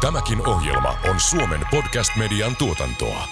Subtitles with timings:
[0.00, 3.24] Tämäkin ohjelma on Suomen podcast-median tuotantoa.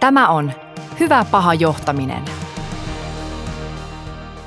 [0.00, 0.52] Tämä on
[1.00, 2.22] Hyvä paha johtaminen.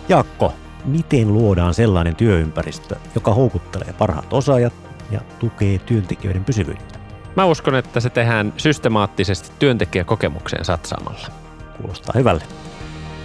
[0.09, 0.53] Jaakko,
[0.85, 4.73] miten luodaan sellainen työympäristö, joka houkuttelee parhaat osaajat
[5.11, 6.99] ja tukee työntekijöiden pysyvyyttä?
[7.35, 11.27] Mä uskon, että se tehdään systemaattisesti työntekijäkokemukseen satsaamalla.
[11.77, 12.43] Kuulostaa hyvälle.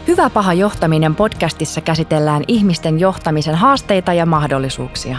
[0.06, 5.18] Hyvä paha johtaminen podcastissa käsitellään ihmisten johtamisen haasteita ja mahdollisuuksia.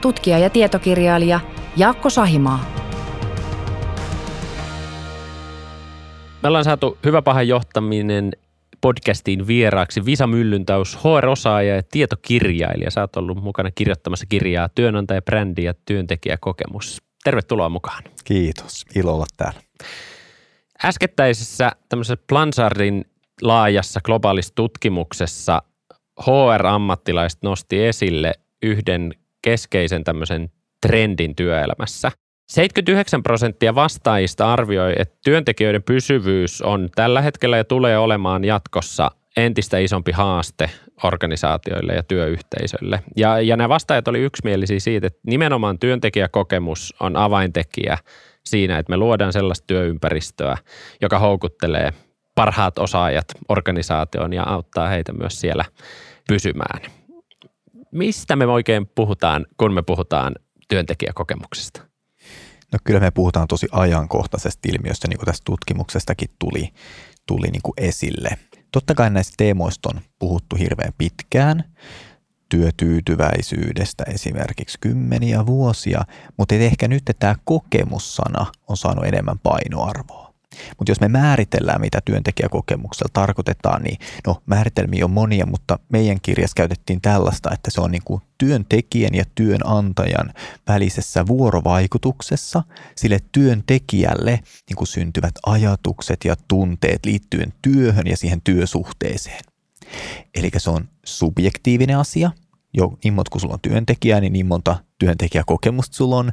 [0.00, 1.40] tutkija ja tietokirjailija
[1.76, 2.64] Jaakko Sahimaa.
[6.42, 8.32] Me ollaan saatu Hyvä paha johtaminen
[8.80, 12.90] podcastiin vieraaksi Visa Myllyntaus, HR-osaaja ja tietokirjailija.
[12.90, 17.02] Sä oot ollut mukana kirjoittamassa kirjaa Työnantaja, brändi ja työntekijäkokemus.
[17.24, 18.02] Tervetuloa mukaan.
[18.24, 19.60] Kiitos, ilo olla täällä.
[20.84, 23.04] Äskettäisessä tämmöisessä Plansardin
[23.42, 25.62] laajassa globaalissa tutkimuksessa
[26.20, 29.12] HR-ammattilaiset nosti esille yhden
[29.46, 32.12] keskeisen tämmöisen trendin työelämässä.
[32.48, 39.78] 79 prosenttia vastaajista arvioi, että työntekijöiden pysyvyys on tällä hetkellä ja tulee olemaan jatkossa entistä
[39.78, 40.70] isompi haaste
[41.02, 43.02] organisaatioille ja työyhteisöille.
[43.16, 47.98] Ja, ja nämä vastaajat oli yksimielisiä siitä, että nimenomaan työntekijäkokemus on avaintekijä
[48.44, 50.56] siinä, että me luodaan sellaista työympäristöä,
[51.00, 51.92] joka houkuttelee
[52.34, 55.64] parhaat osaajat organisaatioon ja auttaa heitä myös siellä
[56.28, 56.95] pysymään.
[57.96, 60.34] Mistä me oikein puhutaan, kun me puhutaan
[60.68, 61.82] työntekijäkokemuksesta?
[62.72, 66.68] No kyllä me puhutaan tosi ajankohtaisesta ilmiöstä, niin kuin tästä tutkimuksestakin tuli,
[67.26, 68.28] tuli niin kuin esille.
[68.72, 71.64] Totta kai näistä teemoista on puhuttu hirveän pitkään,
[72.48, 76.02] työtyytyväisyydestä esimerkiksi kymmeniä vuosia,
[76.36, 80.25] mutta ehkä nyt tämä kokemussana on saanut enemmän painoarvoa.
[80.78, 86.54] Mutta jos me määritellään, mitä työntekijäkokemuksella tarkoitetaan, niin no määritelmiä on monia, mutta meidän kirjassa
[86.54, 90.32] käytettiin tällaista, että se on niin kuin työntekijän ja työnantajan
[90.68, 92.62] välisessä vuorovaikutuksessa
[92.96, 94.40] sille työntekijälle
[94.70, 99.44] niin kuin syntyvät ajatukset ja tunteet liittyen työhön ja siihen työsuhteeseen.
[100.34, 102.30] Eli se on subjektiivinen asia–
[102.76, 106.32] jo niin monta kuin sulla on työntekijää, niin niin monta työntekijäkokemusta sulla on,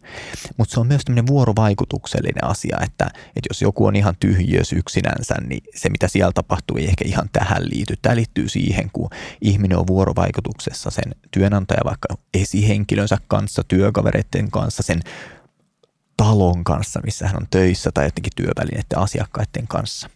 [0.58, 5.36] mutta se on myös tämmöinen vuorovaikutuksellinen asia, että, että jos joku on ihan tyhjös yksinänsä,
[5.48, 7.94] niin se mitä siellä tapahtuu ei ehkä ihan tähän liity.
[8.02, 9.10] Tämä liittyy siihen, kun
[9.42, 15.00] ihminen on vuorovaikutuksessa sen työnantaja vaikka esihenkilönsä kanssa, työkavereiden kanssa, sen
[16.18, 20.10] talon kanssa, missä hän on töissä tai jotenkin työvälineiden asiakkaiden kanssa.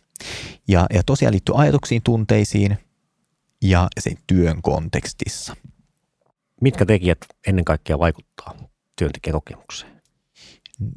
[0.68, 2.78] Ja, ja tosiaan liittyy ajatuksiin, tunteisiin
[3.62, 5.56] ja sen työn kontekstissa–
[6.62, 8.54] Mitkä tekijät ennen kaikkea vaikuttaa
[8.96, 10.02] työntekijäkokemukseen?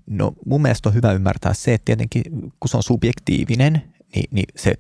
[0.07, 2.23] No mun mielestä on hyvä ymmärtää se, että tietenkin
[2.61, 3.83] kun se on subjektiivinen,
[4.15, 4.75] niin, niin se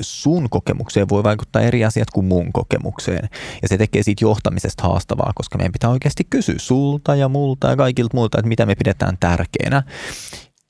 [0.00, 3.28] sun kokemukseen voi vaikuttaa eri asiat kuin mun kokemukseen.
[3.62, 7.76] Ja se tekee siitä johtamisesta haastavaa, koska meidän pitää oikeasti kysyä sulta ja multa ja
[7.76, 9.82] kaikilta muilta, että mitä me pidetään tärkeänä.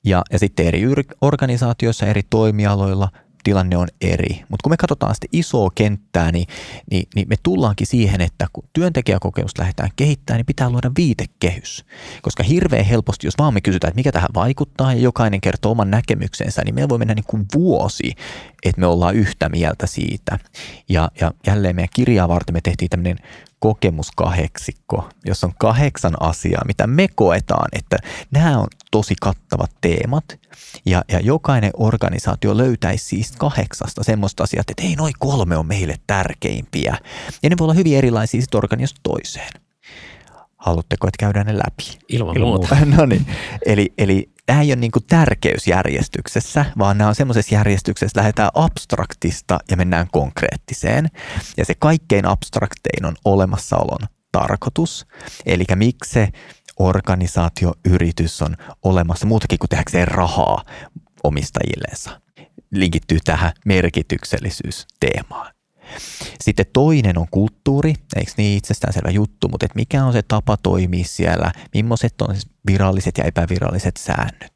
[0.05, 0.83] Ja, ja sitten eri
[1.21, 3.09] organisaatioissa, eri toimialoilla
[3.43, 4.43] tilanne on eri.
[4.49, 6.47] Mutta kun me katsotaan sitä isoa kenttää, niin,
[6.91, 11.85] niin, niin me tullaankin siihen, että kun työntekijäkokemusta lähdetään kehittämään, niin pitää luoda viitekehys.
[12.21, 15.91] Koska hirveän helposti, jos vaan me kysytään, että mikä tähän vaikuttaa ja jokainen kertoo oman
[15.91, 18.11] näkemyksensä, niin meillä voi mennä niin kuin vuosi,
[18.65, 20.39] että me ollaan yhtä mieltä siitä.
[20.89, 23.17] Ja, ja jälleen meidän kirjaa varten me tehtiin tämmöinen
[23.61, 27.97] kokemuskaheksikko, jossa on kahdeksan asiaa, mitä me koetaan, että
[28.31, 30.39] nämä on tosi kattavat teemat
[30.85, 35.95] ja, ja jokainen organisaatio löytäisi siis kahdeksasta semmoista asiaa, että ei noin kolme on meille
[36.07, 36.97] tärkeimpiä.
[37.43, 39.51] Ja ne voi olla hyvin erilaisia sitten organisaatiosta toiseen.
[40.57, 41.99] Haluatteko, että käydään ne läpi?
[42.09, 42.77] Ilman, Ilman muuta.
[42.97, 43.25] no niin.
[43.65, 49.59] Eli, eli tämä ei ole niin tärkeysjärjestyksessä, vaan nämä on semmoisessa järjestyksessä, että lähdetään abstraktista
[49.71, 51.07] ja mennään konkreettiseen.
[51.57, 55.07] Ja se kaikkein abstraktein on olemassaolon tarkoitus.
[55.45, 56.29] Eli miksi se
[56.79, 60.63] organisaatioyritys on olemassa muutakin kuin tehdäkseen rahaa
[61.23, 62.21] omistajilleensa.
[62.71, 65.53] Linkittyy tähän merkityksellisyysteemaan.
[66.41, 71.05] Sitten toinen on kulttuuri, eikö niin itsestäänselvä juttu, mutta että mikä on se tapa toimia
[71.05, 72.35] siellä, millaiset on
[72.67, 74.53] viralliset ja epäviralliset säännöt.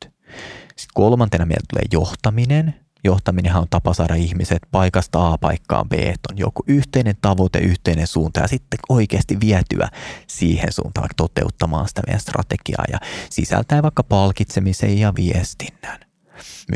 [0.67, 6.29] Sitten kolmantena meillä tulee johtaminen, johtaminenhan on tapa saada ihmiset paikasta A paikkaan B, että
[6.31, 9.89] on joku yhteinen tavoite, yhteinen suunta ja sitten oikeasti vietyä
[10.27, 12.97] siihen suuntaan toteuttamaan sitä meidän strategiaa ja
[13.29, 15.99] sisältää vaikka palkitsemisen ja viestinnän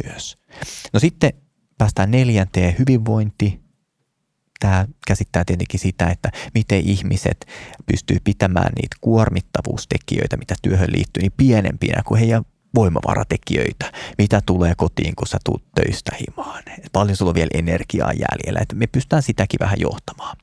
[0.04, 0.38] myös.
[0.94, 1.34] No sitten
[1.78, 3.69] päästään neljänteen hyvinvointi,
[4.60, 7.46] tämä käsittää tietenkin sitä, että miten ihmiset
[7.86, 12.44] pystyy pitämään niitä kuormittavuustekijöitä, mitä työhön liittyy, niin pienempinä kuin heidän
[12.76, 16.64] voimavaratekijöitä, mitä tulee kotiin, kun sä tuut töistä himaan.
[16.92, 20.38] Paljon sulla on vielä energiaa jäljellä, että me pystytään sitäkin vähän johtamaan.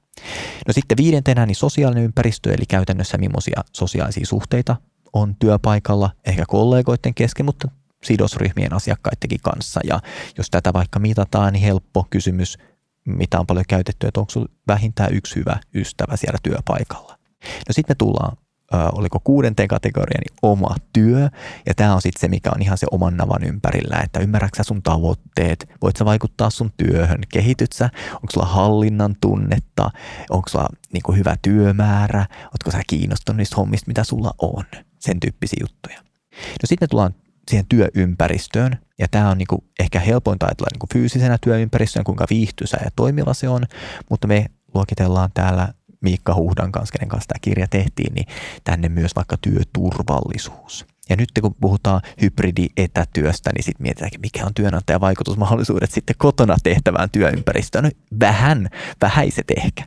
[0.66, 4.76] No sitten viidentenä niin sosiaalinen ympäristö, eli käytännössä millaisia sosiaalisia suhteita
[5.12, 7.68] on työpaikalla, ehkä kollegoiden kesken, mutta
[8.04, 9.80] sidosryhmien asiakkaidenkin kanssa.
[9.84, 10.00] Ja
[10.38, 12.58] jos tätä vaikka mitataan, niin helppo kysymys,
[13.06, 17.18] mitä on paljon käytetty, että onko sinulla vähintään yksi hyvä ystävä siellä työpaikalla.
[17.42, 18.36] No sitten me tullaan
[18.74, 21.28] Ö, oliko kuudenteen kategorian niin oma työ.
[21.66, 24.82] Ja tämä on sitten se, mikä on ihan se oman navan ympärillä, että ymmärrätkö sun
[24.82, 29.90] tavoitteet, voit sä vaikuttaa sun työhön, kehityt sä, onko sulla hallinnan tunnetta,
[30.30, 34.64] onko sulla niinku hyvä työmäärä, ootko sä kiinnostunut niistä hommista, mitä sulla on,
[34.98, 36.00] sen tyyppisiä juttuja.
[36.32, 37.14] No sitten me tullaan
[37.50, 38.78] siihen työympäristöön.
[38.98, 43.48] Ja tämä on niinku ehkä helpointa ajatella niinku fyysisenä työympäristönä, kuinka viihtyisä ja toimiva se
[43.48, 43.62] on,
[44.10, 45.68] mutta me luokitellaan täällä
[46.00, 48.26] Miikka Huhdan kanssa, kenen kanssa tämä kirja tehtiin, niin
[48.64, 50.86] tänne myös vaikka työturvallisuus.
[51.08, 57.10] Ja nyt kun puhutaan hybridi-etätyöstä, niin sitten mietitään, mikä on työnantajan vaikutusmahdollisuudet sitten kotona tehtävään
[57.10, 57.84] työympäristöön.
[57.84, 57.90] No,
[58.20, 58.68] vähän,
[59.00, 59.84] vähäiset ehkä.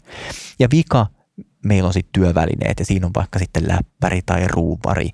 [0.60, 1.08] Ja vika,
[1.66, 5.10] meillä on sitten työvälineet ja siinä on vaikka sitten läppäri tai ruuvari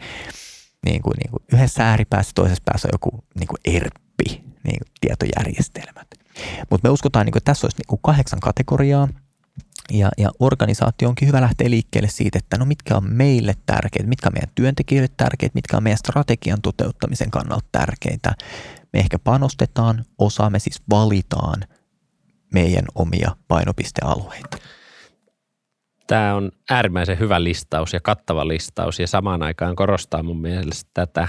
[0.86, 4.92] niin kuin, niin kuin yhdessä ääripäässä, toisessa päässä on joku niin kuin ERPI, niin kuin
[5.02, 6.08] tietojärjestelmät.
[6.70, 9.08] Mutta me uskotaan, niin kuin, että tässä olisi niin kuin kahdeksan kategoriaa,
[9.92, 14.30] ja, ja organisaatio onkin hyvä lähteä liikkeelle siitä, että no mitkä on meille tärkeitä, mitkä
[14.30, 18.36] on meidän työntekijöille tärkeitä, mitkä on meidän strategian toteuttamisen kannalta tärkeitä.
[18.94, 21.64] Me ehkä panostetaan, osa me siis valitaan
[22.54, 24.58] meidän omia painopistealueita.
[26.08, 31.28] Tämä on äärimmäisen hyvä listaus ja kattava listaus ja samaan aikaan korostaa mun mielestä tätä,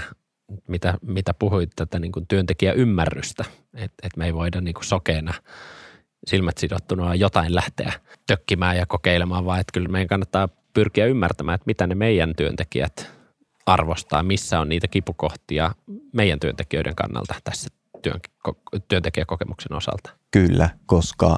[0.67, 5.33] mitä, mitä puhuit, tätä niin työntekijäymmärrystä, että et me ei voida niin kuin sokeena
[6.27, 7.93] silmät sidottuna jotain lähteä
[8.27, 13.11] tökkimään ja kokeilemaan, vaan että kyllä meidän kannattaa pyrkiä ymmärtämään, että mitä ne meidän työntekijät
[13.65, 15.71] arvostaa, missä on niitä kipukohtia
[16.13, 17.69] meidän työntekijöiden kannalta tässä
[18.01, 18.19] työn,
[18.87, 20.09] työntekijäkokemuksen osalta.
[20.31, 21.35] Kyllä, koska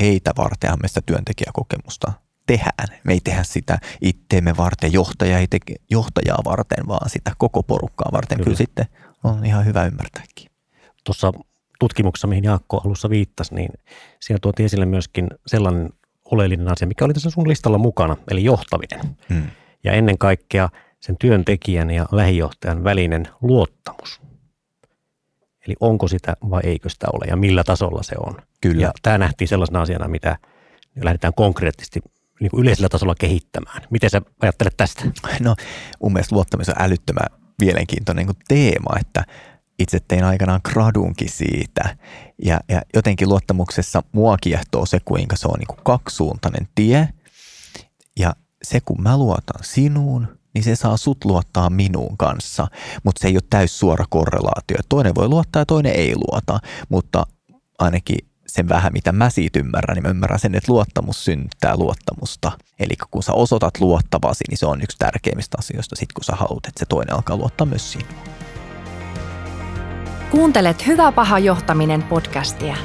[0.00, 2.12] heitä vartenhan me sitä työntekijäkokemusta
[2.56, 3.00] tehdään.
[3.04, 8.08] Me ei tehdä sitä itteemme varten, johtaja ei teke, johtajaa varten, vaan sitä koko porukkaa
[8.12, 8.38] varten.
[8.38, 8.86] Kyllä, Kyllä sitten
[9.24, 10.46] on ihan hyvä ymmärtääkin.
[11.04, 11.32] Tuossa
[11.78, 13.70] tutkimuksessa, mihin Jaakko alussa viittasi, niin
[14.20, 15.90] siellä tuotiin esille myöskin sellainen
[16.24, 19.16] oleellinen asia, mikä oli tässä sun listalla mukana, eli johtaminen.
[19.28, 19.46] Hmm.
[19.84, 20.68] Ja ennen kaikkea
[21.00, 24.20] sen työntekijän ja lähijohtajan välinen luottamus.
[25.66, 28.36] Eli onko sitä vai eikö sitä ole ja millä tasolla se on.
[28.60, 28.82] Kyllä.
[28.82, 30.36] Ja tämä nähtiin sellaisena asiana, mitä
[31.00, 32.00] lähdetään konkreettisesti
[32.42, 33.82] niin kuin yleisellä tasolla kehittämään.
[33.90, 35.04] Miten sä ajattelet tästä?
[35.40, 35.54] No
[36.02, 37.26] mun mielestä luottaminen on älyttömän
[37.60, 39.24] mielenkiintoinen niin teema, että
[39.78, 41.96] itse tein aikanaan gradunkin siitä.
[42.44, 47.08] Ja, ja jotenkin luottamuksessa mua kiehtoo se, kuinka se on niin kuin kaksisuuntainen tie.
[48.18, 52.68] Ja se, kun mä luotan sinuun, niin se saa sut luottaa minuun kanssa.
[53.04, 54.76] Mutta se ei ole täys suora korrelaatio.
[54.88, 56.58] Toinen voi luottaa ja toinen ei luota,
[56.88, 57.26] mutta
[57.78, 58.18] ainakin
[58.52, 62.52] sen vähän, mitä mä siitä ymmärrän, niin mä ymmärrän sen, että luottamus synnyttää luottamusta.
[62.78, 66.66] Eli kun sä osoitat luottavasi, niin se on yksi tärkeimmistä asioista, sit kun sä haluat,
[66.66, 68.14] että se toinen alkaa luottaa myös sinuun.
[70.30, 72.76] Kuuntelet Hyvä paha johtaminen podcastia.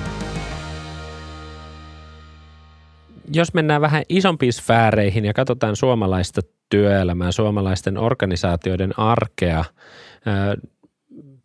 [3.33, 9.65] Jos mennään vähän isompiin sfääreihin ja katsotaan suomalaista työelämää, suomalaisten organisaatioiden arkea,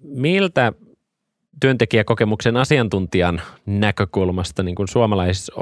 [0.00, 0.73] miltä
[1.62, 5.52] työntekijäkokemuksen asiantuntijan näkökulmasta niin kuin suomalaisissa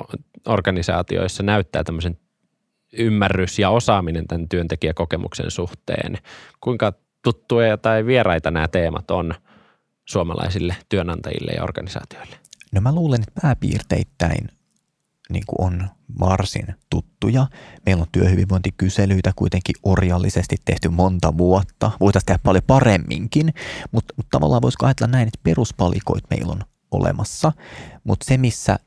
[0.48, 2.18] organisaatioissa näyttää tämmöisen
[2.92, 6.18] ymmärrys ja osaaminen tämän työntekijäkokemuksen suhteen?
[6.60, 6.92] Kuinka
[7.22, 9.34] tuttuja tai vieraita nämä teemat on
[10.04, 12.36] suomalaisille työnantajille ja organisaatioille?
[12.72, 14.48] No mä luulen, että pääpiirteittäin
[15.30, 15.88] niin kuin on
[16.20, 17.46] varsin tuttuja.
[17.86, 21.90] Meillä on työhyvinvointikyselyitä kuitenkin orjallisesti tehty monta vuotta.
[22.00, 23.54] Voitaisiin tehdä paljon paremminkin,
[23.92, 27.52] mutta, mutta tavallaan voisiko ajatella näin, että peruspalikoit meillä on olemassa,
[28.04, 28.78] mutta se missä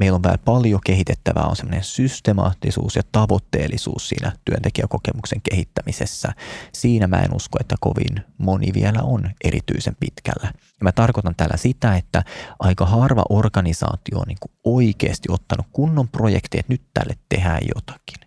[0.00, 6.32] meillä on vielä paljon kehitettävää on semmoinen systemaattisuus ja tavoitteellisuus siinä työntekijäkokemuksen kehittämisessä.
[6.72, 10.52] Siinä mä en usko, että kovin moni vielä on erityisen pitkällä.
[10.52, 12.22] Ja mä tarkoitan tällä sitä, että
[12.58, 18.19] aika harva organisaatio on niin oikeasti ottanut kunnon projekti, että nyt tälle tehdään jotakin.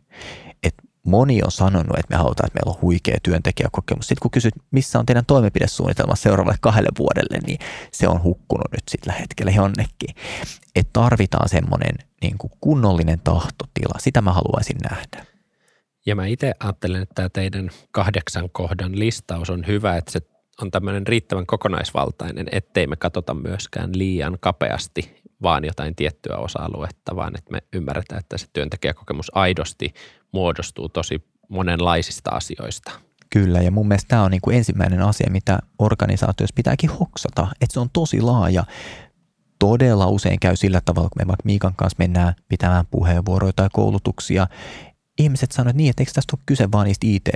[1.05, 4.07] Moni on sanonut, että me halutaan, että meillä on huikea työntekijäkokemus.
[4.07, 7.59] Sitten kun kysyt, missä on teidän toimenpidesuunnitelma seuraavalle kahdelle vuodelle, niin
[7.91, 10.15] se on hukkunut nyt sillä hetkellä jonnekin.
[10.75, 13.99] Että tarvitaan semmoinen niin kuin kunnollinen tahtotila.
[13.99, 15.25] Sitä mä haluaisin nähdä.
[16.05, 20.21] Ja mä itse ajattelen, että tämä teidän kahdeksan kohdan listaus on hyvä, että se
[20.61, 27.37] on tämmöinen riittävän kokonaisvaltainen, ettei me katsota myöskään liian kapeasti vaan jotain tiettyä osa-aluetta, vaan
[27.37, 29.93] että me ymmärretään, että se työntekijäkokemus aidosti
[30.31, 32.91] muodostuu tosi monenlaisista asioista.
[33.29, 37.73] Kyllä, ja mun mielestä tämä on niin kuin ensimmäinen asia, mitä organisaatioissa pitääkin hoksata, että
[37.73, 38.63] se on tosi laaja.
[39.59, 44.47] Todella usein käy sillä tavalla, kun me vaikka Miikan kanssa mennään pitämään puheenvuoroja tai koulutuksia,
[45.19, 47.29] ihmiset sanoo, niin, että eikö tästä ole kyse vaan niistä IT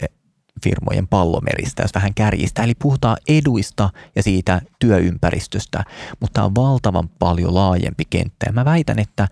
[0.64, 2.64] firmojen pallomeristä, jos vähän kärjistä.
[2.64, 5.84] Eli puhutaan eduista ja siitä työympäristöstä,
[6.20, 8.46] mutta tämä on valtavan paljon laajempi kenttä.
[8.46, 9.28] Ja mä väitän, että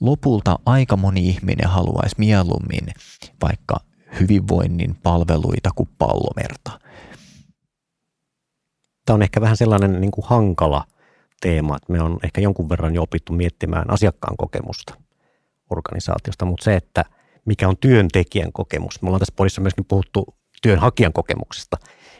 [0.00, 2.88] lopulta aika moni ihminen haluaisi mieluummin
[3.42, 3.80] vaikka
[4.20, 6.80] hyvinvoinnin palveluita kuin pallomerta.
[9.06, 10.84] Tämä on ehkä vähän sellainen niin kuin hankala
[11.40, 14.94] teema, että me on ehkä jonkun verran jo opittu miettimään asiakkaan kokemusta
[15.70, 17.04] organisaatiosta, mutta se, että
[17.44, 19.02] mikä on työntekijän kokemus.
[19.02, 21.76] Me ollaan tässä podissa myöskin puhuttu työnhakijan kokemuksesta.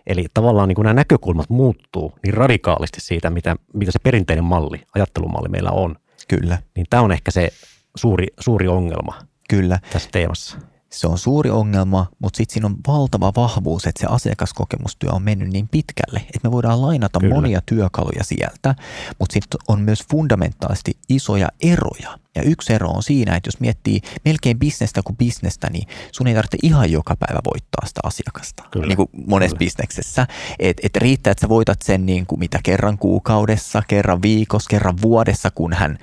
[0.06, 4.82] Eli tavallaan niin kuin nämä näkökulmat muuttuu niin radikaalisti siitä, mitä, mitä se perinteinen malli,
[4.94, 5.96] ajattelumalli meillä on.
[6.28, 6.58] Kyllä.
[6.76, 7.48] Niin tämä on ehkä se
[7.96, 9.18] suuri, suuri ongelma
[9.48, 9.78] Kyllä.
[9.92, 10.58] tässä teemassa
[10.90, 15.48] se on suuri ongelma, mutta sitten siinä on valtava vahvuus, että se asiakaskokemustyö on mennyt
[15.48, 17.34] niin pitkälle, että me voidaan lainata Kyllä.
[17.34, 18.74] monia työkaluja sieltä,
[19.18, 22.18] mutta sitten on myös fundamentaalisesti isoja eroja.
[22.34, 26.34] Ja yksi ero on siinä, että jos miettii melkein bisnestä kuin bisnestä, niin sun ei
[26.34, 28.86] tarvitse ihan joka päivä voittaa sitä asiakasta, Kyllä.
[28.86, 29.66] niin kuin monessa Kyllä.
[29.66, 30.26] bisneksessä.
[30.58, 35.02] Että et riittää, että sä voitat sen niin kuin mitä kerran kuukaudessa, kerran viikossa, kerran
[35.02, 35.98] vuodessa, kun hän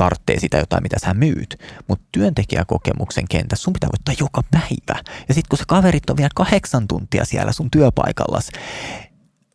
[0.00, 1.56] tarvitsee sitä jotain, mitä sä myyt.
[1.88, 5.02] Mutta työntekijäkokemuksen kentässä sun pitää voittaa joka päivä.
[5.28, 8.50] Ja sitten kun se kaverit on vielä kahdeksan tuntia siellä sun työpaikallas,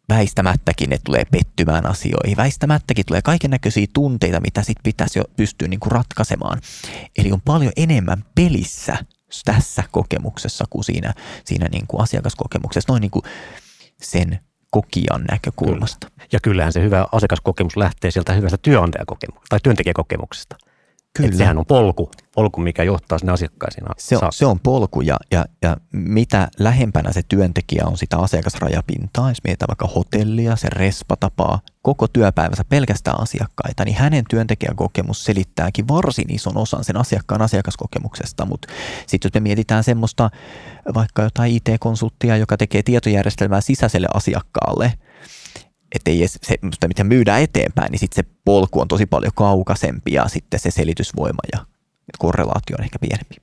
[0.10, 2.38] väistämättäkin ne tulee pettymään asioihin.
[2.38, 6.62] Väistämättäkin tulee kaiken näköisiä tunteita, mitä sitten pitäisi jo pystyä niinku ratkaisemaan.
[7.18, 8.98] Eli on paljon enemmän pelissä
[9.46, 11.14] tässä kokemuksessa kuin siinä,
[11.46, 12.94] siinä niinku asiakaskokemuksessa.
[12.94, 13.22] Noin niinku
[14.02, 14.40] sen
[14.76, 16.08] kokijan näkökulmasta.
[16.10, 16.28] Kyllä.
[16.32, 20.56] Ja kyllähän se hyvä asiakaskokemus lähtee sieltä hyvästä työnantajakokemuksesta tai työntekijäkokemuksesta.
[21.16, 21.28] Kyllä.
[21.28, 23.86] Että sehän on polku, polku, mikä johtaa sinne asiakkaisiin.
[23.98, 29.30] Se on, se on polku ja, ja, ja mitä lähempänä se työntekijä on sitä asiakasrajapintaa,
[29.30, 36.34] jos mietitään vaikka hotellia, se respatapaa, koko työpäivänsä pelkästään asiakkaita, niin hänen työntekijäkokemus selittääkin varsin
[36.34, 38.68] ison osan sen asiakkaan asiakaskokemuksesta, mutta
[39.08, 40.30] sitten jos me mietitään semmoista
[40.94, 44.94] vaikka jotain IT-konsulttia, joka tekee tietojärjestelmää sisäiselle asiakkaalle,
[45.96, 50.14] että ei edes se, mitä myydään eteenpäin, niin sitten se polku on tosi paljon kaukaisempi
[50.14, 51.60] ja sitten se selitysvoima ja
[52.20, 53.36] korrelaatio on ehkä pienempi.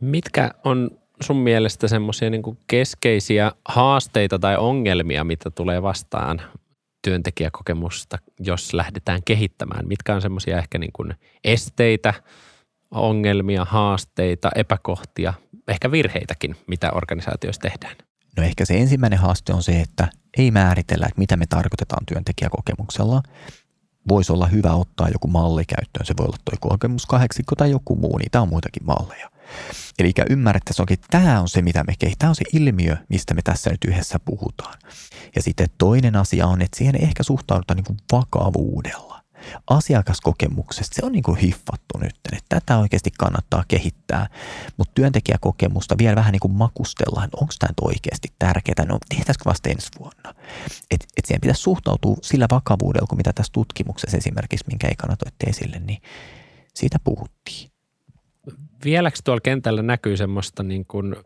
[0.00, 0.90] Mitkä on
[1.20, 6.42] sun mielestä semmoisia niin keskeisiä haasteita tai ongelmia, mitä tulee vastaan
[7.02, 9.88] työntekijäkokemusta, jos lähdetään kehittämään?
[9.88, 11.14] Mitkä on semmoisia ehkä niin kuin
[11.44, 12.14] esteitä,
[12.90, 15.34] ongelmia, haasteita, epäkohtia,
[15.68, 17.96] ehkä virheitäkin, mitä organisaatioissa tehdään?
[18.36, 23.22] No ehkä se ensimmäinen haaste on se, että ei määritellä, että mitä me tarkoitetaan työntekijäkokemuksella.
[24.08, 26.06] Voisi olla hyvä ottaa joku malli käyttöön.
[26.06, 29.30] Se voi olla tuo kokemuskahdeksikko tai joku muu, niitä on muitakin malleja.
[29.98, 32.18] Eli ymmärrettäisiin, että tämä on se, mitä me kehitetään.
[32.18, 34.78] Tämä on se ilmiö, mistä me tässä nyt yhdessä puhutaan.
[35.36, 39.22] Ja sitten toinen asia on, että siihen ehkä suhtaudutaan niin kuin vakavuudella
[39.70, 44.26] asiakaskokemuksesta, se on niin kuin hiffattu nyt, että tätä oikeasti kannattaa kehittää,
[44.76, 49.88] mutta työntekijäkokemusta vielä vähän niin kuin makustellaan, onko tämä oikeasti tärkeää, no tehtäisikö vasta ensi
[49.98, 50.34] vuonna.
[50.90, 55.46] Et, et siihen pitäisi suhtautua sillä vakavuudella, kuin mitä tässä tutkimuksessa esimerkiksi, minkä ei kannatoitte
[55.46, 56.02] esille, niin
[56.74, 57.70] siitä puhuttiin.
[58.84, 61.16] Vieläkö tuolla kentällä näkyy semmoista niin kuin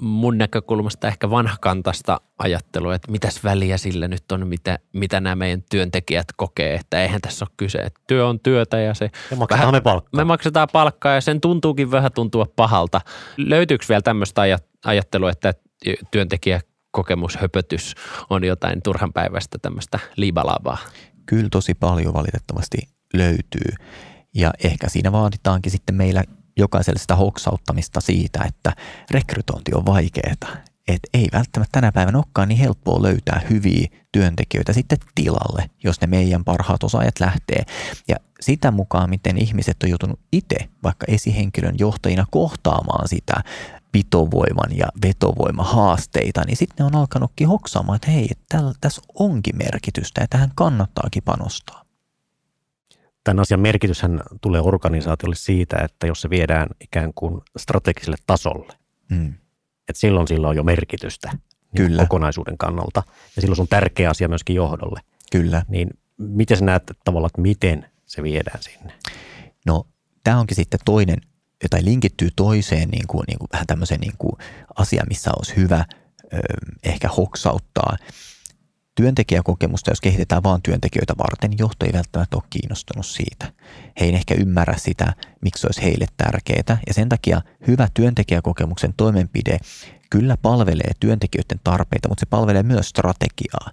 [0.00, 5.62] mun näkökulmasta ehkä vanhakantasta ajattelua, että mitäs väliä sillä nyt on, mitä, mitä nämä meidän
[5.70, 9.10] työntekijät kokee, että eihän tässä ole kyse, että työ on työtä ja se...
[9.30, 10.10] Me maksetaan vähän, me palkkaa.
[10.16, 13.00] Me maksetaan palkkaa ja sen tuntuukin vähän tuntua pahalta.
[13.36, 14.42] Löytyykö vielä tämmöistä
[14.84, 15.54] ajattelua, että
[16.10, 17.94] työntekijäkokemushöpötys
[18.30, 20.78] on jotain turhanpäiväistä tämmöistä liibalabaa?
[21.26, 22.78] Kyllä tosi paljon valitettavasti
[23.14, 23.74] löytyy
[24.34, 26.24] ja ehkä siinä vaaditaankin sitten meillä
[26.56, 28.72] jokaiselle sitä hoksauttamista siitä, että
[29.10, 30.32] rekrytointi on vaikeaa.
[30.88, 36.06] Että ei välttämättä tänä päivänä olekaan niin helppoa löytää hyviä työntekijöitä sitten tilalle, jos ne
[36.06, 37.62] meidän parhaat osaajat lähtee.
[38.08, 43.34] Ja sitä mukaan, miten ihmiset on joutunut itse vaikka esihenkilön johtajina kohtaamaan sitä
[43.92, 48.28] pitovoiman ja vetovoiman haasteita, niin sitten ne on alkanutkin hoksaamaan, että hei,
[48.80, 51.85] tässä onkin merkitystä ja tähän kannattaakin panostaa
[53.26, 58.72] tämän asian merkityshän tulee organisaatiolle siitä, että jos se viedään ikään kuin strategiselle tasolle,
[59.08, 59.34] Mm.
[59.88, 61.40] Et silloin sillä on jo merkitystä niin
[61.76, 62.02] Kyllä.
[62.02, 63.02] kokonaisuuden kannalta.
[63.36, 65.00] Ja silloin se on tärkeä asia myöskin johdolle.
[65.32, 65.62] Kyllä.
[65.68, 68.92] Niin miten sä näet tavallaan, että miten se viedään sinne?
[69.66, 69.86] No
[70.24, 71.18] tämä onkin sitten toinen,
[71.62, 74.32] jota linkittyy toiseen niin kuin, niin kuin, vähän tämmöiseen niin kuin
[74.76, 75.84] asia, missä olisi hyvä
[76.32, 76.38] ö,
[76.82, 77.96] ehkä hoksauttaa
[78.96, 83.52] työntekijäkokemusta, jos kehitetään vain työntekijöitä varten, niin johto ei välttämättä ole kiinnostunut siitä.
[84.00, 86.78] He ei ehkä ymmärrä sitä, miksi olisi heille tärkeää.
[86.86, 89.58] Ja sen takia hyvä työntekijäkokemuksen toimenpide
[90.10, 93.70] kyllä palvelee työntekijöiden tarpeita, mutta se palvelee myös strategiaa.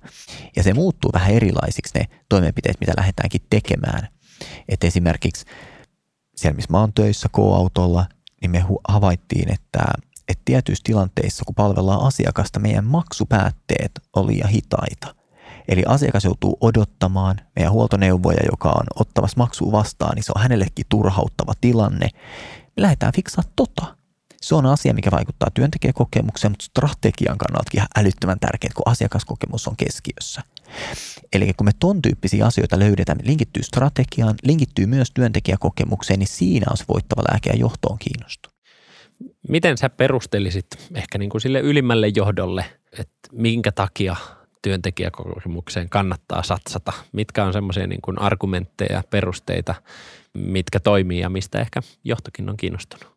[0.56, 4.08] Ja se muuttuu vähän erilaisiksi ne toimenpiteet, mitä lähdetäänkin tekemään.
[4.70, 5.46] Et esimerkiksi
[6.36, 8.06] siellä, missä mä oon töissä K-autolla,
[8.42, 9.84] niin me havaittiin, että,
[10.28, 15.16] että tietyissä tilanteissa, kun palvellaan asiakasta, meidän maksupäätteet on liian hitaita.
[15.68, 20.86] Eli asiakas joutuu odottamaan meidän huoltoneuvoja, joka on ottamassa maksua vastaan, niin se on hänellekin
[20.90, 22.10] turhauttava tilanne.
[22.76, 23.98] Me lähdetään fiksaa tota.
[24.42, 29.76] Se on asia, mikä vaikuttaa työntekijäkokemukseen, mutta strategian kannalta ihan älyttömän tärkeää, kun asiakaskokemus on
[29.76, 30.42] keskiössä.
[31.34, 36.78] Eli kun me ton tyyppisiä asioita löydetään, linkittyy strategiaan, linkittyy myös työntekijäkokemukseen, niin siinä on
[36.78, 38.53] se voittava lääke ja johtoon kiinnostunut.
[39.48, 42.66] Miten sä perustelisit ehkä niin kuin sille ylimmälle johdolle,
[43.00, 44.16] että minkä takia
[44.62, 46.94] työntekijäkokemukseen kannattaa satsata?
[47.12, 49.76] Mitkä on semmoisia niin kuin argumentteja, perusteita,
[50.34, 53.14] mitkä toimii ja mistä ehkä johtokin on kiinnostunut?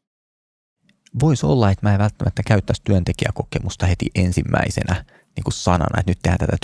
[1.20, 5.04] Voisi olla, että mä en välttämättä käyttäisi työntekijäkokemusta heti ensimmäisenä
[5.36, 6.56] niin kuin sanana, että nyt tehdään tätä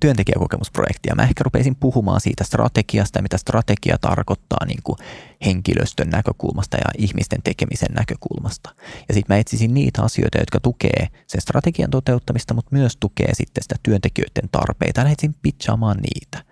[0.00, 1.14] työntekijäkokemusprojektia.
[1.14, 4.98] Mä ehkä rupeisin puhumaan siitä strategiasta ja mitä strategia tarkoittaa niin kuin
[5.44, 8.74] henkilöstön näkökulmasta ja ihmisten tekemisen näkökulmasta.
[9.08, 13.62] Ja sitten mä etsisin niitä asioita, jotka tukee sen strategian toteuttamista, mutta myös tukee sitten
[13.62, 15.00] sitä työntekijöiden tarpeita.
[15.00, 16.44] Ja lähdetsin pitchaamaan niitä.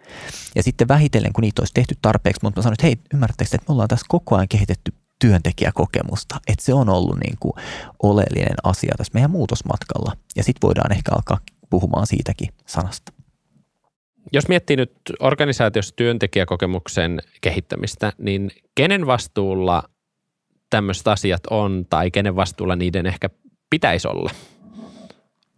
[0.55, 3.65] Ja sitten vähitellen, kun niitä olisi tehty tarpeeksi, mutta mä sanoin, että hei, ymmärrättekö, että
[3.69, 6.41] me ollaan tässä koko ajan kehitetty työntekijäkokemusta.
[6.47, 7.53] Että se on ollut niin kuin
[8.03, 10.17] oleellinen asia tässä meidän muutosmatkalla.
[10.37, 11.39] Ja sitten voidaan ehkä alkaa
[11.73, 13.13] puhumaan siitäkin sanasta.
[14.33, 19.83] Jos miettii nyt organisaatiossa työntekijäkokemuksen kehittämistä, niin kenen vastuulla
[20.71, 23.31] tämmöiset asiat on tai kenen vastuulla niiden ehkä
[23.71, 24.31] pitäisi olla?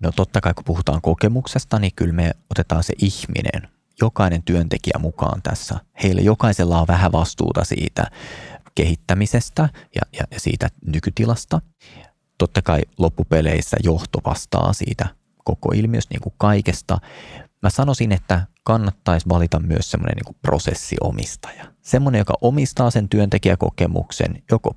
[0.00, 3.68] No totta kai kun puhutaan kokemuksesta, niin kyllä me otetaan se ihminen,
[4.00, 5.74] jokainen työntekijä mukaan tässä.
[6.02, 8.10] Heillä jokaisella on vähän vastuuta siitä
[8.74, 11.60] kehittämisestä ja, ja, ja siitä nykytilasta.
[12.38, 16.98] Totta kai loppupeleissä johto vastaa siitä koko ilmiöstä niin kuin kaikesta.
[17.62, 21.64] Mä sanoisin, että kannattaisi valita myös semmoinen niin prosessiomistaja.
[21.82, 24.76] Semmoinen, joka omistaa sen työntekijäkokemuksen, joko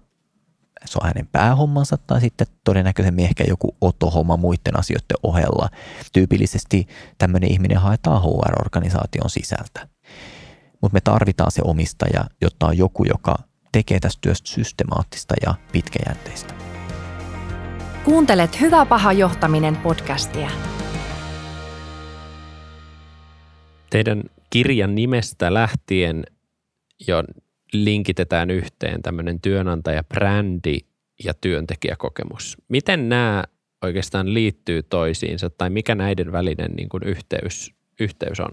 [0.85, 5.69] se on hänen päähommansa tai sitten todennäköisemmin ehkä joku otohomma muiden asioiden ohella.
[6.13, 9.87] Tyypillisesti tämmöinen ihminen haetaan HR-organisaation sisältä.
[10.81, 13.35] Mutta me tarvitaan se omistaja, jotta on joku, joka
[13.71, 16.66] tekee tästä työstä systemaattista ja pitkäjänteistä.
[18.07, 20.49] Kuuntelet Hyvä paha johtaminen podcastia.
[23.89, 26.23] Teidän kirjan nimestä lähtien
[27.07, 27.23] jo
[27.73, 30.77] linkitetään yhteen tämmöinen työnantajabrändi
[31.23, 32.57] ja työntekijäkokemus.
[32.67, 33.43] Miten nämä
[33.81, 38.51] oikeastaan liittyy toisiinsa tai mikä näiden välinen niin kuin yhteys, yhteys on?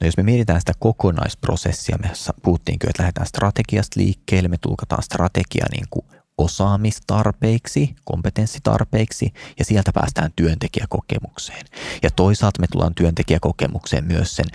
[0.00, 2.10] No jos me mietitään sitä kokonaisprosessia, me
[2.42, 6.06] puhuttiin kyllä, että lähdetään strategiasta liikkeelle, me tulkataan strategia niin kuin
[6.38, 11.66] osaamistarpeiksi, kompetenssitarpeiksi ja sieltä päästään työntekijäkokemukseen.
[12.02, 14.46] Ja toisaalta me tullaan työntekijäkokemukseen myös sen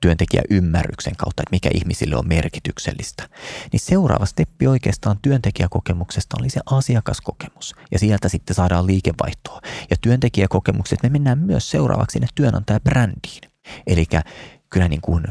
[0.00, 3.28] työntekijäymmärryksen kautta, että mikä ihmisille on merkityksellistä.
[3.72, 9.60] Niin seuraava steppi oikeastaan työntekijäkokemuksesta oli se asiakaskokemus ja sieltä sitten saadaan liikevaihtoa.
[9.90, 13.40] Ja työntekijäkokemukset me mennään myös seuraavaksi sinne työnantajabrändiin.
[13.86, 14.06] Eli
[14.70, 15.24] kyllä niin kuin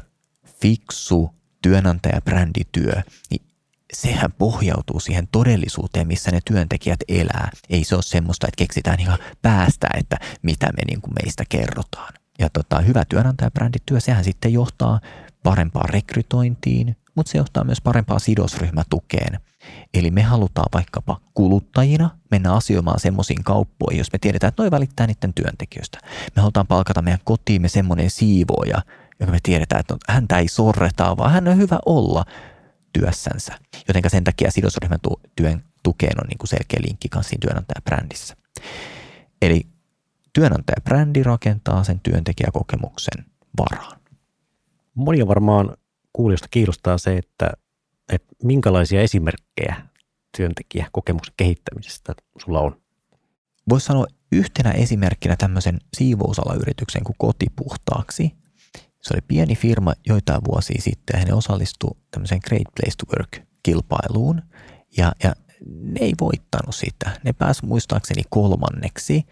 [0.62, 1.30] fiksu
[1.62, 2.94] työnantajabrändityö,
[3.30, 3.47] niin
[3.94, 7.50] sehän pohjautuu siihen todellisuuteen, missä ne työntekijät elää.
[7.70, 12.14] Ei se ole semmoista, että keksitään ihan päästä, että mitä me niin kuin meistä kerrotaan.
[12.40, 15.00] Ja tota, hyvä työnantajabrändityö, sehän sitten johtaa
[15.44, 19.40] parempaan rekrytointiin, mutta se johtaa myös parempaan sidosryhmätukeen.
[19.94, 25.08] Eli me halutaan vaikkapa kuluttajina mennä asioimaan semmoisiin kauppoihin, jos me tiedetään, että noi välittää
[25.08, 26.00] niiden työntekijöistä.
[26.36, 28.82] Me halutaan palkata meidän kotiimme semmoinen siivooja,
[29.20, 32.26] joka me tiedetään, että häntä ei sorreta, vaan hän on hyvä olla
[33.00, 33.60] työssänsä.
[33.88, 35.00] Joten sen takia sidosryhmän
[35.36, 38.36] työn tukeen on niin kuin selkeä linkki kanssa siinä työnantajabrändissä.
[39.42, 39.68] Eli
[40.34, 43.26] työnantajabrändi rakentaa sen työntekijäkokemuksen
[43.60, 44.00] varaan.
[44.94, 45.78] Monia varmaan
[46.14, 47.50] kuulijoista kiinnostaa se, että,
[48.14, 49.76] että minkälaisia esimerkkejä
[50.38, 52.82] työntekijäkokemuksen kehittämisestä sulla on?
[53.70, 58.34] Voisi sanoa yhtenä esimerkkinä tämmöisen siivousalayrityksen kuin Kotipuhtaaksi.
[59.08, 64.42] Se oli pieni firma joitain vuosia sitten ja he osallistuivat tämmöiseen Great Place to Work-kilpailuun.
[64.98, 65.34] Ja, ja
[65.66, 67.12] ne ei voittanut sitä.
[67.24, 69.24] Ne pääsi muistaakseni kolmanneksi.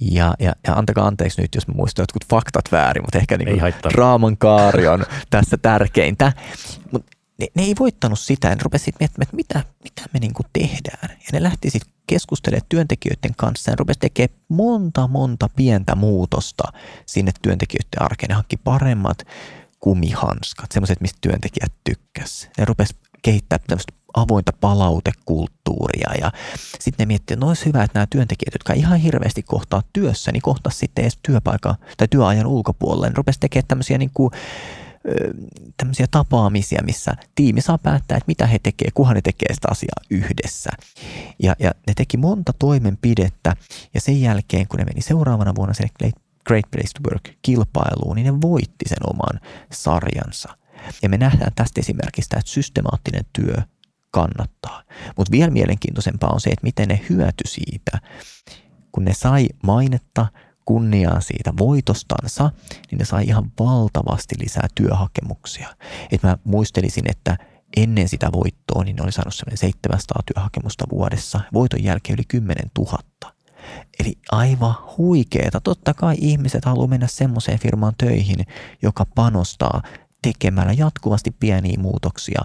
[0.00, 3.62] Ja, ja, ja antakaa anteeksi nyt, jos mä muistan jotkut faktat väärin, mutta ehkä niin
[3.92, 6.32] draaman kaari on tässä tärkeintä.
[6.92, 8.48] Mutta ne, ne, ei voittanut sitä.
[8.48, 11.08] Ne rupesivat miettimään, että mitä, mitä me niin tehdään.
[11.10, 16.72] Ja ne lähti sitten keskustelemaan työntekijöiden kanssa ja rupesi tekemään monta, monta pientä muutosta
[17.06, 18.28] sinne työntekijöiden arkeen.
[18.28, 19.18] Ne hankki paremmat
[19.80, 22.48] kumihanskat, semmoiset, mistä työntekijät tykkäs.
[22.58, 26.32] Ne rupesi kehittää tämmöistä avointa palautekulttuuria ja
[26.80, 30.32] sitten ne miettii, että no olisi hyvä, että nämä työntekijät, jotka ihan hirveästi kohtaa työssä,
[30.32, 33.08] niin kohtaa sitten edes työpaikan tai työajan ulkopuolelle.
[33.08, 34.30] Ne rupesi tekemään tämmöisiä niin kuin,
[35.76, 40.00] tämmöisiä tapaamisia, missä tiimi saa päättää, että mitä he tekee, kunhan ne tekee sitä asiaa
[40.10, 40.70] yhdessä.
[41.42, 43.56] Ja, ja ne teki monta toimenpidettä
[43.94, 45.88] ja sen jälkeen, kun ne meni seuraavana vuonna sen
[46.46, 49.40] Great Place to Work-kilpailuun, niin ne voitti sen oman
[49.72, 50.48] sarjansa.
[51.02, 53.54] Ja me nähdään tästä esimerkistä, että systemaattinen työ
[54.10, 54.82] kannattaa.
[55.16, 58.00] Mutta vielä mielenkiintoisempaa on se, että miten ne hyöty siitä,
[58.92, 60.26] kun ne sai mainetta,
[60.66, 62.50] kunniaa siitä voitostansa,
[62.90, 65.68] niin ne sai ihan valtavasti lisää työhakemuksia.
[66.12, 67.36] Et mä muistelisin, että
[67.76, 72.98] ennen sitä voittoa, niin ne oli saanut 700 työhakemusta vuodessa, voiton jälkeen yli 10 000.
[74.00, 75.60] Eli aivan huikeeta.
[75.60, 78.46] Totta kai ihmiset haluaa mennä semmoiseen firmaan töihin,
[78.82, 79.82] joka panostaa
[80.22, 82.42] tekemällä jatkuvasti pieniä muutoksia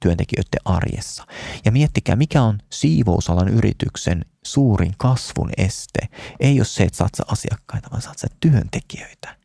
[0.00, 1.26] työntekijöiden arjessa.
[1.64, 5.98] Ja miettikää, mikä on siivousalan yrityksen suurin kasvun este.
[6.40, 9.38] Ei ole se, että saat asiakkaita, vaan saat työntekijöitä.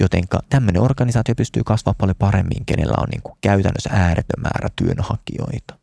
[0.00, 5.78] Jotenka tämmöinen organisaatio pystyy kasvamaan paljon paremmin, kenellä on niin kuin käytännössä ääretön määrä työnhakijoita.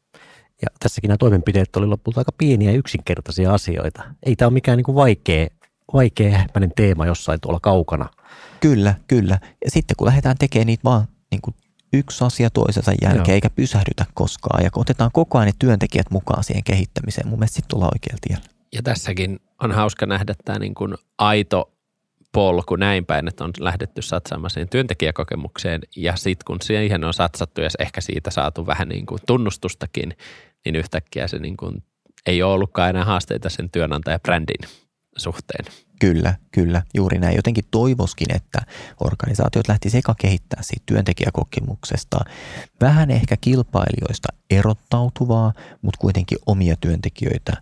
[0.62, 4.04] Ja tässäkin nämä toimenpiteet oli lopulta aika pieniä ja yksinkertaisia asioita.
[4.24, 5.48] Ei tämä ole mikään niin kuin vaikea,
[5.94, 6.46] vaikea
[6.76, 8.10] teema jossain tuolla kaukana.
[8.60, 9.40] Kyllä, kyllä.
[9.66, 11.56] Ja sitten kun lähdetään tekemään niitä vaan niin kuin
[11.94, 13.36] yksi asia toisensa jälkeen, Joo.
[13.36, 14.64] eikä pysähdytä koskaan.
[14.64, 18.20] Ja kun otetaan koko ajan ne työntekijät mukaan siihen kehittämiseen, mun mielestä sitten tullaan oikealla
[18.28, 18.46] tiellä.
[18.74, 21.74] Ja tässäkin on hauska nähdä tämä niin kuin aito
[22.32, 27.62] polku näin päin, että on lähdetty satsaamaan siihen työntekijäkokemukseen ja sitten kun siihen on satsattu
[27.62, 30.18] ja ehkä siitä saatu vähän niin kuin tunnustustakin,
[30.66, 31.84] niin yhtäkkiä se niin kuin
[32.26, 34.70] ei ole ollutkaan enää haasteita sen työnantajabrändin
[35.18, 35.66] suhteen.
[36.04, 37.36] Kyllä, kyllä, juuri näin.
[37.36, 38.60] Jotenkin toivoskin, että
[39.00, 42.20] organisaatiot lähti sekä kehittää siitä työntekijäkokemuksesta
[42.82, 47.54] vähän ehkä kilpailijoista erottautuvaa, mutta kuitenkin omia työntekijöitä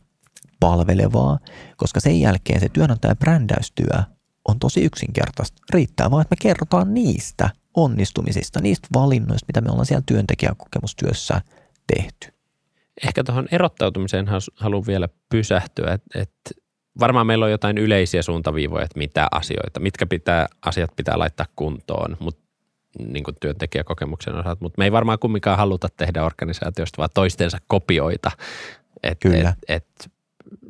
[0.60, 1.39] palvelevaa,
[1.77, 4.04] koska sen jälkeen se työnantajan brändäystyö
[4.47, 5.62] on tosi yksinkertaista.
[5.73, 11.41] Riittää vaan, että me kerrotaan niistä onnistumisista, niistä valinnoista, mitä me ollaan siellä työntekijäkokemustyössä
[11.95, 12.27] tehty.
[13.08, 16.61] Ehkä tuohon erottautumiseen haluan vielä pysähtyä, että, että
[16.99, 22.17] varmaan meillä on jotain yleisiä suuntaviivoja, että mitä asioita, mitkä pitää, asiat pitää laittaa kuntoon,
[22.19, 22.41] mutta
[22.99, 28.32] niin kuin työntekijäkokemuksen osalta, mutta me ei varmaan kumminkaan haluta tehdä organisaatiosta vaan toistensa kopioita.
[29.04, 29.49] Et, Kyllä.
[29.49, 30.12] Et, et,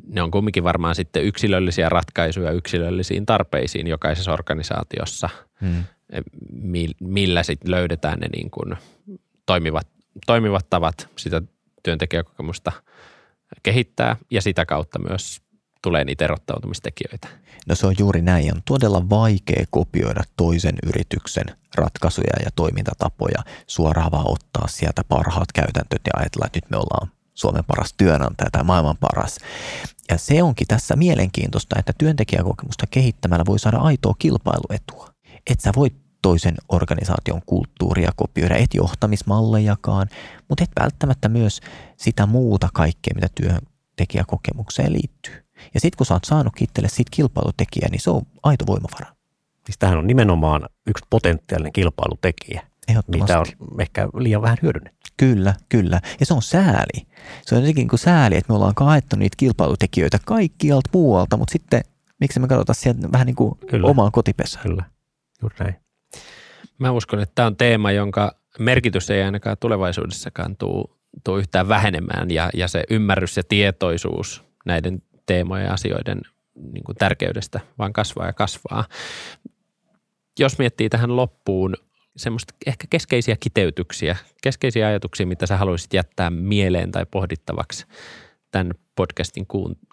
[0.06, 5.28] ne on kumminkin varmaan sitten yksilöllisiä ratkaisuja yksilöllisiin tarpeisiin jokaisessa organisaatiossa,
[5.60, 5.84] hmm.
[7.00, 8.76] millä sitten löydetään ne niin kuin
[9.46, 9.86] toimivat,
[10.26, 11.42] toimivat tavat sitä
[11.82, 12.72] työntekijäkokemusta
[13.62, 15.41] kehittää ja sitä kautta myös
[15.82, 17.28] tulee niitä erottautumistekijöitä.
[17.68, 18.54] No se on juuri näin.
[18.54, 26.00] On todella vaikea kopioida toisen yrityksen ratkaisuja ja toimintatapoja suoraan vaan ottaa sieltä parhaat käytäntöt
[26.06, 29.38] ja ajatella, että nyt me ollaan Suomen paras työnantaja tai maailman paras.
[30.10, 35.08] Ja se onkin tässä mielenkiintoista, että työntekijäkokemusta kehittämällä voi saada aitoa kilpailuetua.
[35.50, 40.08] Että sä voit toisen organisaation kulttuuria kopioida, et johtamismallejakaan,
[40.48, 41.60] mutta et välttämättä myös
[41.96, 45.44] sitä muuta kaikkea, mitä työntekijäkokemukseen liittyy.
[45.74, 49.06] Ja sitten kun sä oot saanut itselle siitä kilpailutekijä, niin se on aito voimavara.
[49.64, 52.62] Siis tämähän on nimenomaan yksi potentiaalinen kilpailutekijä,
[53.08, 53.46] mitä on
[53.80, 55.00] ehkä liian vähän hyödynnetty.
[55.16, 56.00] Kyllä, kyllä.
[56.20, 57.06] Ja se on sääli.
[57.42, 61.82] Se on jotenkin kuin sääli, että me ollaan kaettu niitä kilpailutekijöitä kaikkialta muualta, mutta sitten
[62.20, 63.86] miksi me katsotaan sieltä vähän niin kuin kyllä.
[63.86, 64.62] omaan kotipesään.
[64.62, 64.84] Kyllä,
[65.42, 65.76] juuri näin.
[66.78, 70.88] Mä uskon, että tämä on teema, jonka merkitys ei ainakaan tulevaisuudessakaan tule,
[71.24, 76.20] tule yhtään vähenemään ja, ja se ymmärrys ja tietoisuus näiden teemojen ja asioiden
[76.72, 78.84] niin kuin tärkeydestä vaan kasvaa ja kasvaa.
[80.38, 81.76] Jos miettii tähän loppuun
[82.16, 87.86] semmoista ehkä keskeisiä kiteytyksiä, keskeisiä ajatuksia, mitä sä haluaisit jättää mieleen tai pohdittavaksi
[88.50, 89.46] tämän podcastin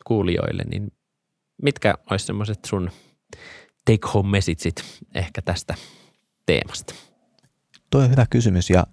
[0.08, 0.92] kuulijoille, niin
[1.62, 2.92] mitkä olisi semmoiset sun
[3.86, 4.84] take home messageit
[5.16, 5.76] ehkä tästä
[6.46, 6.96] teemasta?
[7.90, 8.88] Tuo on hyvä kysymys ja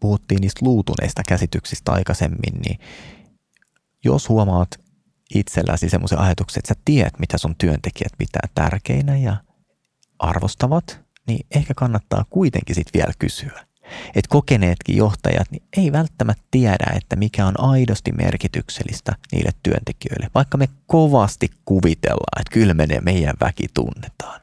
[0.00, 2.78] puhuttiin niistä luutuneista käsityksistä aikaisemmin, niin
[4.04, 4.83] jos huomaat
[5.34, 9.36] itselläsi semmoisen ajatuksen, että sä tiedät, mitä sun työntekijät pitää tärkeinä ja
[10.18, 13.66] arvostavat, niin ehkä kannattaa kuitenkin sitten vielä kysyä.
[14.06, 20.58] Että kokeneetkin johtajat niin ei välttämättä tiedä, että mikä on aidosti merkityksellistä niille työntekijöille, vaikka
[20.58, 24.40] me kovasti kuvitellaan, että kyllä me meidän väki tunnetaan.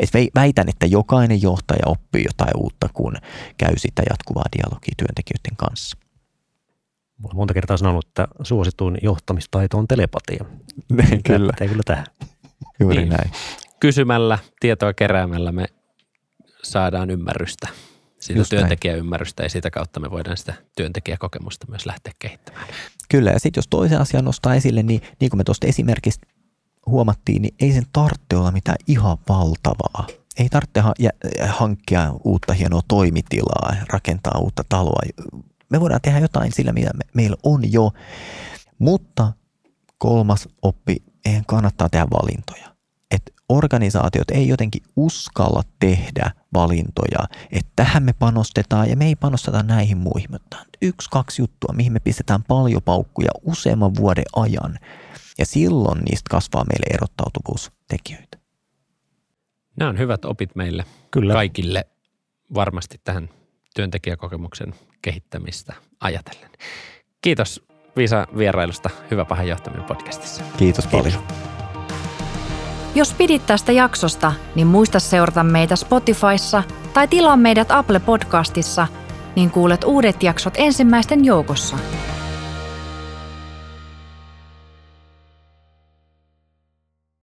[0.00, 3.16] Et väitän, että jokainen johtaja oppii jotain uutta, kun
[3.58, 5.96] käy sitä jatkuvaa dialogia työntekijöiden kanssa.
[7.20, 10.44] Mulla monta kertaa sanonut, että suosituin johtamistaito on telepatia.
[11.26, 11.52] kyllä.
[11.58, 12.06] kyllä tähän.
[12.80, 13.08] Juuri niin.
[13.08, 13.30] näin.
[13.80, 15.64] Kysymällä, tietoa keräämällä me
[16.62, 17.68] saadaan ymmärrystä,
[18.18, 22.66] siitä Just työntekijäymmärrystä ja sitä kautta me voidaan sitä työntekijäkokemusta myös lähteä kehittämään.
[23.08, 26.26] Kyllä ja sitten jos toisen asian nostaa esille, niin niin kuin me tuosta esimerkistä
[26.86, 30.06] huomattiin, niin ei sen tarvitse olla mitään ihan valtavaa.
[30.38, 30.82] Ei tarvitse
[31.48, 35.02] hankkia uutta hienoa toimitilaa, rakentaa uutta taloa.
[35.70, 37.90] Me voidaan tehdä jotain sillä, mitä me, meillä on jo,
[38.78, 39.32] mutta
[39.98, 42.74] kolmas oppi, eihän kannattaa tehdä valintoja.
[43.10, 49.62] Että organisaatiot ei jotenkin uskalla tehdä valintoja, että tähän me panostetaan ja me ei panosteta
[49.62, 50.30] näihin muihin.
[50.30, 54.78] Mutta yksi, kaksi juttua, mihin me pistetään paljon paukkuja useamman vuoden ajan–
[55.40, 58.38] ja silloin niistä kasvaa meille erottautuvuustekijöitä.
[59.76, 61.32] Nämä on hyvät opit meille Kyllä.
[61.32, 61.86] kaikille
[62.54, 63.30] varmasti tähän
[63.74, 66.50] työntekijäkokemuksen kehittämistä ajatellen.
[67.20, 70.42] Kiitos Viisa vierailusta Hyvä paha johtaminen podcastissa.
[70.56, 71.22] Kiitos paljon.
[72.94, 76.62] Jos pidit tästä jaksosta, niin muista seurata meitä Spotifyssa
[76.94, 78.86] tai tilaa meidät Apple Podcastissa,
[79.36, 81.76] niin kuulet uudet jaksot ensimmäisten joukossa.